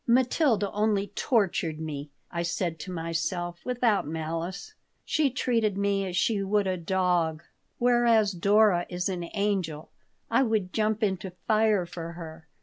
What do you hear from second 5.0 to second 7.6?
"She treated me as she would a dog,